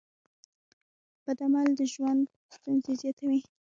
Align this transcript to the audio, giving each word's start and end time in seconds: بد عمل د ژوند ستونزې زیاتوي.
بد 1.23 1.37
عمل 1.45 1.67
د 1.79 1.81
ژوند 1.93 2.21
ستونزې 2.55 2.93
زیاتوي. 3.01 3.39